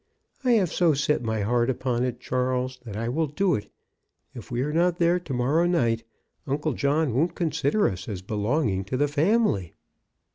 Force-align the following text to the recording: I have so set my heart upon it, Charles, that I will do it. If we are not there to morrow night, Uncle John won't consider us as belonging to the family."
I 0.43 0.53
have 0.53 0.73
so 0.73 0.95
set 0.95 1.21
my 1.21 1.41
heart 1.41 1.69
upon 1.69 2.03
it, 2.03 2.19
Charles, 2.19 2.79
that 2.85 2.97
I 2.97 3.07
will 3.07 3.27
do 3.27 3.53
it. 3.53 3.71
If 4.33 4.49
we 4.49 4.63
are 4.63 4.73
not 4.73 4.97
there 4.97 5.19
to 5.19 5.31
morrow 5.35 5.67
night, 5.67 6.03
Uncle 6.47 6.73
John 6.73 7.13
won't 7.13 7.35
consider 7.35 7.87
us 7.87 8.09
as 8.09 8.23
belonging 8.23 8.83
to 8.85 8.97
the 8.97 9.07
family." 9.07 9.75